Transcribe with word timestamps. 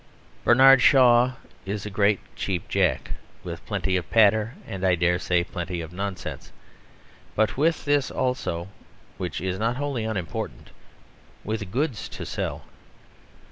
Bernard 0.43 0.81
Shaw 0.81 1.33
is 1.63 1.85
a 1.85 1.91
great 1.91 2.19
cheap 2.35 2.67
jack, 2.67 3.11
with 3.43 3.63
plenty 3.67 3.95
of 3.97 4.09
patter 4.09 4.55
and 4.65 4.83
I 4.83 4.95
dare 4.95 5.19
say 5.19 5.43
plenty 5.43 5.79
of 5.79 5.93
nonsense, 5.93 6.51
but 7.35 7.55
with 7.55 7.85
this 7.85 8.09
also 8.09 8.69
(which 9.19 9.41
is 9.41 9.59
not 9.59 9.75
wholly 9.77 10.03
unimportant), 10.05 10.71
with 11.43 11.71
goods 11.71 12.09
to 12.17 12.25
sell. 12.25 12.63